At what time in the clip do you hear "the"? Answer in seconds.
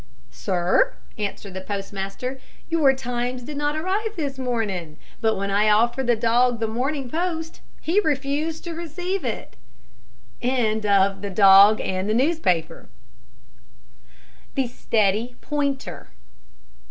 1.53-1.61, 6.07-6.15, 6.59-6.65, 10.41-11.27